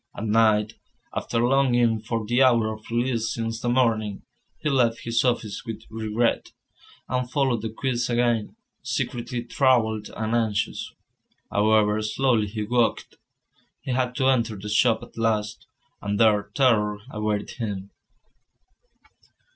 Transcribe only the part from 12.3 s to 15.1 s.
he walked, he had to enter the shop